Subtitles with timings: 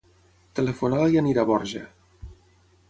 [0.59, 1.85] Telefona a la Yanira Borja.